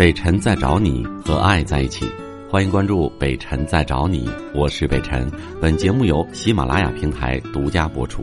[0.00, 2.06] 北辰在找你和爱在一起，
[2.50, 5.30] 欢迎关注北辰在找你，我是北辰。
[5.60, 8.22] 本节目由喜马拉雅平台独家播出。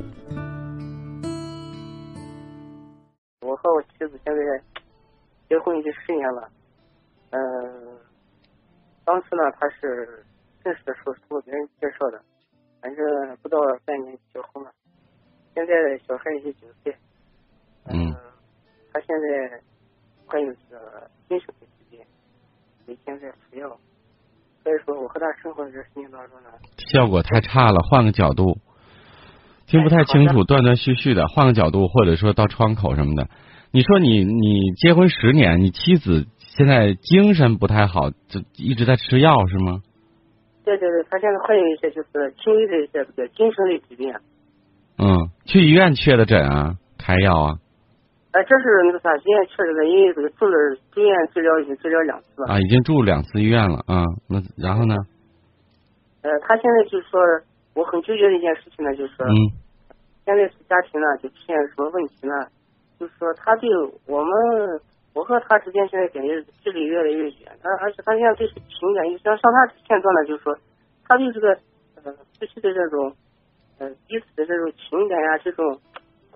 [3.41, 4.41] 我和我妻子现在
[5.48, 6.50] 结婚已经十年了，
[7.29, 7.39] 嗯、
[9.05, 10.25] 当时呢，他是
[10.64, 12.20] 认识的时候是通过别人介绍的，
[12.82, 13.05] 反正
[13.44, 14.71] 不到半年结婚了。
[15.54, 15.73] 现在
[16.07, 16.98] 小孩已经九岁，
[17.86, 18.16] 嗯
[18.91, 19.62] 他现在
[20.27, 21.99] 患有这个精神的疾病，
[22.85, 23.70] 每天在服药，
[24.63, 28.58] 所以说我和他生活的这十年当中呢，效果太差了，换个角度，
[29.66, 33.30] 听不太清楚，断断续续的，换个角度，或者说到窗口什么的。
[33.71, 39.82] 你说你你结婚十年，你妻子现在精神不太好，就一直在吃药是吗？
[40.66, 44.13] 对对对，他现在患有一些就是轻微的一些这个精神类疾病。
[44.98, 47.55] 嗯，去医院确的诊啊，开药啊
[48.38, 50.55] 哎，这是那个啥，今天确实的，因为这个住了
[50.91, 52.54] 住院治疗已经治疗两次了。
[52.54, 54.05] 啊，已经住两次医院了啊。
[54.29, 54.94] 那然后呢？
[56.21, 57.20] 呃，他现在就是说，
[57.74, 59.34] 我很纠结的一件事情呢，就是说，嗯
[60.24, 62.34] 现在是家庭呢就出现什么问题呢？
[62.99, 63.68] 就是说，他对
[64.06, 64.29] 我们，
[65.16, 66.29] 我和他之间现在感觉
[66.62, 70.56] 距离越来越远，而而且他现在对情感，就像像他现状呢，就是说，
[71.07, 71.57] 他对这个
[72.03, 73.16] 呃夫妻的这种
[73.79, 75.79] 呃彼此的这种情感呀、这种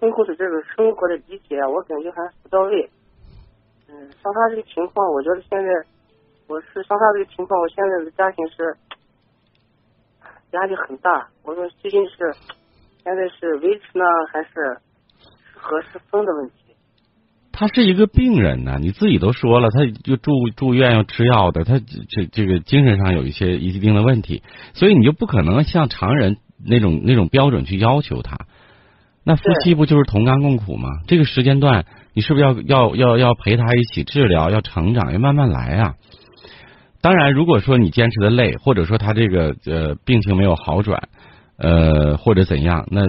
[0.01, 2.89] 婚后的这个生活的理解，我感觉还不到位。
[3.87, 5.69] 嗯，像他这个情况，我觉得现在
[6.47, 8.75] 我是像他这个情况，我现在的家庭是
[10.53, 11.29] 压力很大。
[11.43, 12.17] 我说究竟是
[13.03, 14.49] 现在是维持呢，还是
[15.53, 16.55] 合适分的问题？
[17.51, 24.41] 他是一个病人呢，你自己都说了，他就住住院要吃药的，他这这个精神上有一些一定的问题，
[24.73, 28.47] 所以你就不可能像常人那种那种标准去要求他。
[29.23, 30.89] 那夫妻不就是同甘共苦吗？
[31.07, 35.95] 这个时间段，你是不是要要要要陪他一起治疗，要成长，要慢慢来啊？
[37.01, 41.09] 当然，如果说你坚持的累，或者说他这个呃病情没有好转，
[41.57, 43.07] 呃或者怎样，那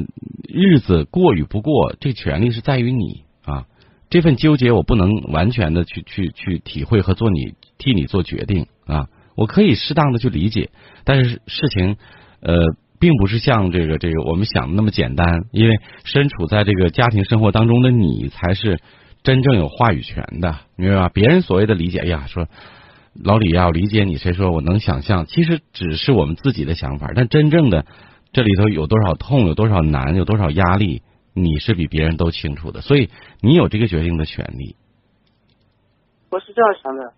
[0.49, 3.65] 日子过与不过，这权利是在于你啊。
[4.11, 10.69] 这份纠结我不能完全的去去去体会和做你替你做决定啊，我可以适当的去理解，
[11.05, 11.97] 但是事情
[12.43, 12.55] 呃
[13.03, 15.75] 并不是像这个这个我们想的那么简单，因为
[16.05, 18.79] 身处在这个家庭生活当中的你才是
[19.25, 21.09] 真正有话语权的，明白吧？
[21.13, 22.47] 别人所谓的理解，哎呀，说
[23.21, 25.27] 老李呀，我理解你，谁说我能想象？
[25.27, 27.87] 其实只是我们自己的想法，但真正的
[28.33, 31.03] 这里头有多少痛，有多少难，有多少压力。
[31.35, 34.77] 你是比别人都清楚的，所以你有这个决定的权利。
[36.31, 37.13] 我是这样想的，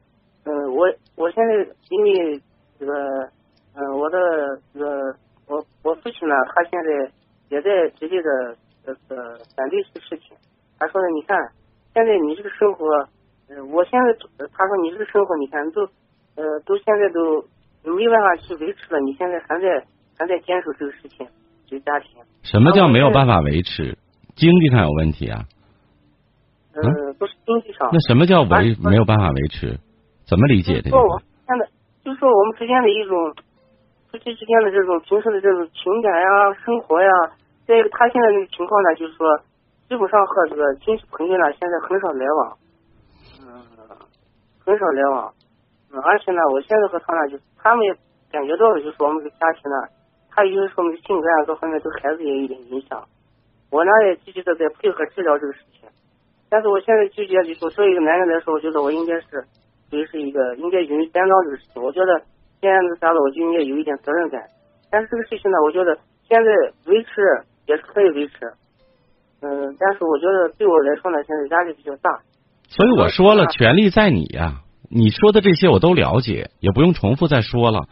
[0.44, 1.52] 嗯、我我现在
[1.90, 2.40] 因为
[2.78, 2.92] 这个，
[6.04, 7.10] 父亲呢，他现在
[7.48, 8.28] 也在极力的
[8.84, 10.36] 这个反对这个事情。
[10.78, 11.34] 他说呢，你看
[11.94, 12.84] 现在你这个生活，
[13.48, 15.80] 呃，我现在呃他说你这个生活，你看都
[16.36, 17.40] 呃都现在都
[17.96, 19.82] 没办法去维持了，你现在还在
[20.18, 21.26] 还在坚守这个事情，
[21.66, 22.20] 这个家庭。
[22.42, 23.96] 什么叫没有办法维持？
[24.36, 25.40] 经济上有问题啊？
[26.74, 27.88] 呃，不是经济上。
[27.92, 29.78] 那什么叫维啊没有办法维持？
[30.28, 31.08] 怎么理解这个就是说？
[31.08, 31.66] 我现在
[32.04, 33.16] 就是说我们之间的一种
[34.14, 37.10] 夫妻之间的这种平时的这种情感呀、生活呀，
[37.66, 39.26] 再一个他现在这个情况呢，就是说
[39.88, 42.56] 基本上和这个亲戚朋友呢，现在很少来往，
[43.42, 43.58] 嗯，
[44.64, 45.34] 很少来往，
[46.04, 47.92] 而且呢，我现在和他呢，就他们也
[48.30, 49.90] 感觉到了，就是我们这个家庭呢，
[50.30, 53.02] 他有的时候我们的性格啊各方面对孩子也有点影响，
[53.72, 55.90] 我呢也积极的在配合治疗这个事情。
[56.48, 59.42] 但是我现在纠结就是说，作为一个男人来说，我觉得我应该是
[59.90, 61.82] 属于是一个应该勇于担当这个事情。
[61.82, 62.22] 我觉得
[62.64, 64.40] 现在那啥子，我就应该有一点责任感。
[64.90, 66.48] 但是这个事情呢，我觉得现在
[66.86, 67.10] 维持
[67.66, 68.32] 也是可以维持，
[69.42, 72.24] 嗯，但是我觉得对我来说呢，现在压力比较大。
[72.68, 77.84] 所以我说了，权利在你呀、你说的这些我都了解，也不用重复再说了。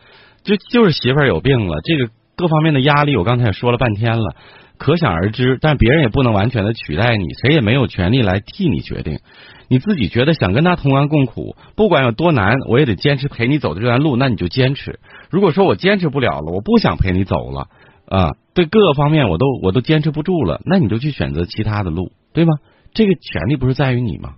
[0.42, 4.34] 就就是媳妇儿有病了，这个各方面的压力，我刚才也说了半天了，
[4.82, 5.58] 可想而知。
[5.60, 9.20] 但别人也不能完全的取代你，谁也没有权利来替你决定。
[9.68, 14.98] 你自己觉得想跟他同甘共苦，不管有多难，我也得坚持陪你走的这段路，那你就坚持。
[15.30, 17.68] 如果说我坚持不了了，我不想陪你走了
[18.06, 22.52] 啊，对各个方面我都我都坚持不住了，那你就去选择其他的路，对吗？
[22.92, 24.34] 这个权利不是在于你吗？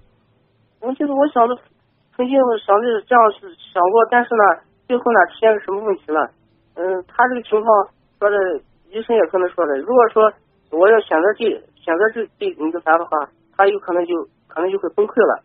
[0.80, 1.56] 我觉得我想的
[2.14, 6.30] 曾经我想的这样是想过，但是呢，最后呢出现个什么问题了？
[6.76, 7.66] 嗯，他这个情况
[8.20, 8.36] 说的，
[8.94, 10.32] 医生也可能说的，如果说
[10.70, 11.44] 我要选择这
[11.82, 13.10] 选择这这那个啥的话，
[13.56, 14.14] 他有可能就
[14.46, 15.42] 可能就会崩溃了。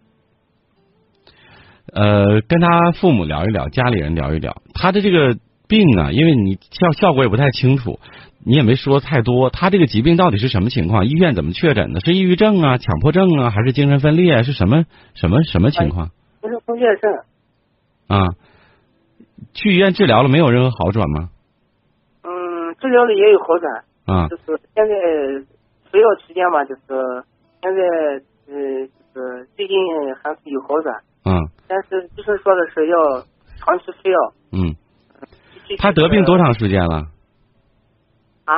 [1.91, 5.35] 呃，跟他父母聊一聊，家里人聊一聊，他的这个
[5.67, 7.99] 病啊，因为你效效果也不太清楚，
[8.45, 11.07] 你也没说太多，他这个疾病到底是什么情况？
[11.07, 12.01] 医院怎么确诊的？
[12.01, 14.43] 是抑郁症啊、强迫症啊，还是精神分裂啊？
[14.43, 14.85] 是什么
[15.15, 16.11] 什么什么情况？
[16.41, 17.11] 精神分裂症。
[18.07, 18.27] 啊，
[19.55, 21.29] 去医院治疗了，没有任何好转吗？
[22.79, 23.83] 嗯，治疗了也有好转。
[24.05, 24.27] 啊。
[24.29, 24.95] 就是现在
[25.91, 26.81] 服药期间嘛，就是
[27.61, 27.81] 现在
[28.47, 29.75] 呃，就是最近
[30.23, 30.95] 还是有好转。
[31.25, 31.49] 嗯。
[31.67, 33.21] 但是医生说的是要
[33.57, 34.33] 长期服药。
[34.53, 34.75] 嗯。
[35.77, 37.07] 他得病多长时间了？
[38.45, 38.55] 啊？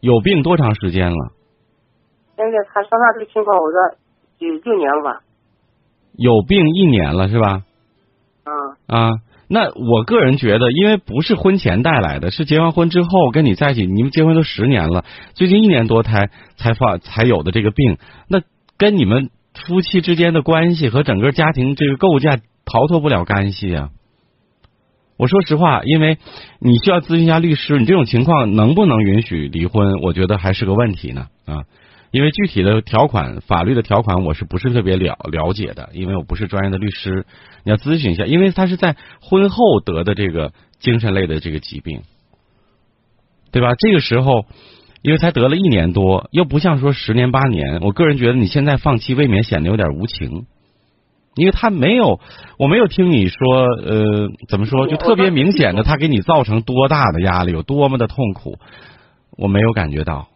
[0.00, 1.32] 有病多长时间了？
[2.36, 3.98] 现在他说他这个情况，我说
[4.38, 5.20] 有六年了吧。
[6.16, 7.62] 有病一年了是吧？
[8.44, 8.52] 嗯。
[8.86, 9.10] 啊，
[9.54, 15.04] 那我个人觉得，因为不是婚前带来的，是结完婚之后跟你在一起，你们结婚都十年了，
[15.34, 17.98] 最近一年多才才发才有的这个病，
[18.28, 18.40] 那
[18.76, 23.90] 跟你们夫妻之间的关系和整个家庭这个构架逃脱不了干系啊。
[25.16, 26.18] 我说实话，因为
[26.58, 30.00] 你需要咨询一下律师，你这种情况能不能允许离婚？
[30.02, 31.62] 我觉得还是个问题呢啊。
[32.14, 35.90] 因为具体的条款、法律的条款，我是不是特别了了解的？
[35.94, 37.26] 因为我不是专业的律师，
[37.64, 38.24] 你要咨询一下。
[38.24, 42.02] 因为他是在婚后得的这个精神类的这个疾病，
[43.50, 43.74] 对吧？
[43.76, 44.46] 这个时候，
[45.02, 47.80] 因为才得了一年多，又不像说十年八年。
[47.80, 50.46] 我个人觉得你现在放弃，未免显得有点无情。
[51.34, 52.20] 因为他没有，
[52.60, 58.56] 我没有听你说，呃，怎么说，就特别明显的，他给你造成多大的压力，有多么的痛苦，
[59.36, 60.28] 我没有感觉到。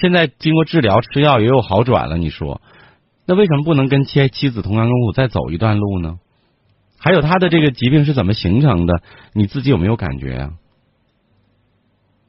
[0.00, 2.60] 现在经过治疗吃药也有好转了，你说，
[3.26, 6.18] 那为什么不能跟妻妻子同甘共苦再走一段路呢？
[7.00, 9.02] 还有他的这个疾病是怎么形成的？
[9.34, 10.50] 你自己有没有感觉呀？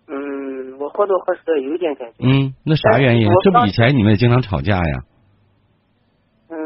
[0.07, 2.15] 嗯，我或多或少有一点感觉。
[2.19, 3.29] 嗯，那啥原因？
[3.43, 5.03] 这不以前你们也经常吵架呀？
[6.49, 6.57] 嗯，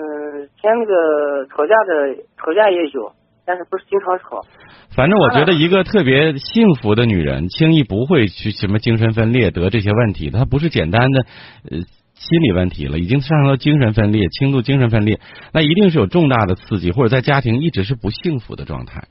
[0.60, 3.14] 前那个吵架的吵架也有。
[3.50, 4.46] 但是不是经常吵，
[4.96, 10.30] 反正我觉得一个特别幸福的女人，轻易不会去什么精神分裂得这些问题。
[10.30, 11.26] 她不是简单的
[11.72, 11.80] 呃
[12.14, 15.20] 心理问题了，已经上升到精神分裂、轻度精神分裂，
[15.52, 19.08] 那一定是有重大的刺激，或者在家庭一直是不幸福的状态，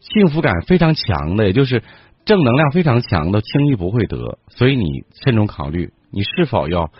[0.00, 1.82] 幸福感非常强的，也就是
[2.26, 4.38] 正能量非常强的，轻易不会得。
[4.50, 4.84] 所以你
[5.24, 6.90] 慎重考虑，你是否要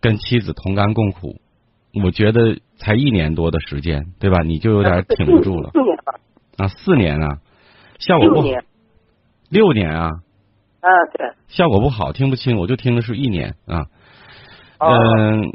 [0.00, 1.41] 跟妻子同甘共苦。
[2.04, 4.42] 我觉得才一年多的时间，对吧？
[4.42, 5.70] 你就有点挺不住了。
[5.72, 5.98] 四年
[6.56, 7.38] 啊，四年啊，
[7.98, 8.48] 效果不好。
[9.50, 10.10] 六年啊。
[10.80, 11.32] 啊，对。
[11.48, 13.86] 效果不好，听不清，我就听的是一年啊。
[14.78, 15.52] 嗯。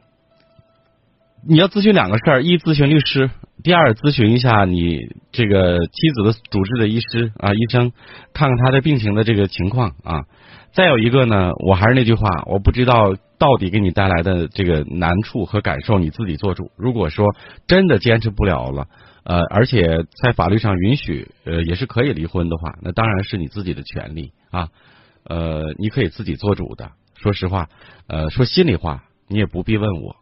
[1.49, 3.29] 你要咨询两个事儿：一咨询律师，
[3.63, 4.99] 第二咨询一下你
[5.31, 7.93] 这个妻子的主治的医师啊，医生，
[8.33, 10.25] 看看他的病情的这个情况啊。
[10.73, 16.71] 再有一个呢，我还是那句话，我不知道到底给你带来的这个难处和感受，你自己做主。
[16.75, 17.25] 如果说
[17.67, 18.87] 真的坚持不了了，
[19.23, 24.69] 呃，而且在法律上允许，呃，也是可以离婚的话，那当然是你自己的权利啊，
[25.25, 26.91] 呃，你可以自己做主的。
[27.15, 27.69] 说实话，
[28.07, 30.15] 呃，说心里话，你也不必问我。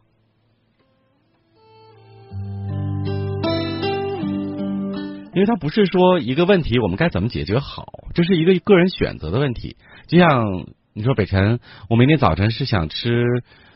[5.34, 7.84] 因为它不是说一个问题，我们该怎么解决好，
[8.14, 9.76] 这是一个个人选择的问题。
[10.06, 11.60] 就像你说，北辰，
[11.90, 13.22] 我明天早晨是想吃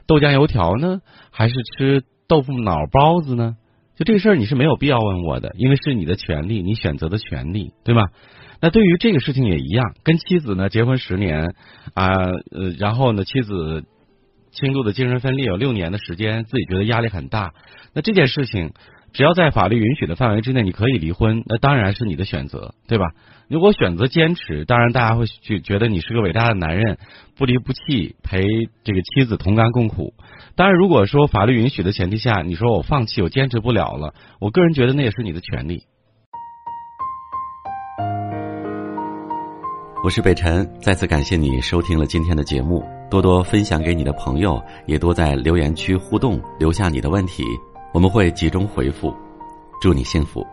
[0.06, 3.56] 豆浆油条呢，还是吃豆腐脑包子呢？
[3.94, 8.06] 就这个事儿，你是没有必要问我的，因为是你的权利，你选择的权利，对吧？
[8.62, 11.54] 那对于这个事情也一样，跟妻子呢结婚十年
[11.92, 12.06] 啊，
[12.52, 13.84] 呃，然后呢，妻子
[14.50, 17.52] 轻度的精神分裂有六年的时间，自己觉得压力很大，
[17.92, 18.72] 那这件事情。
[19.12, 23.06] 只要在法律允许的范围之内，你可以离婚，那当然是你的选择，对吧？
[23.48, 26.98] 如果选择坚持，当然大家会去觉得你是个伟大的男人，
[27.36, 28.42] 不离不弃，陪
[28.84, 30.14] 这个妻子同甘共苦。
[30.54, 35.82] 当然，如果说法律允许的前提下，你说我放弃，我坚持不了了，我个人觉得那也是你的权利。
[40.04, 47.42] 我是北辰，再次感谢你收听了今天的节目，多多分享给你的朋友，也多在留言区互动，留下你的问题。
[47.92, 49.12] 我们会集中回复，
[49.80, 50.46] 祝你幸福。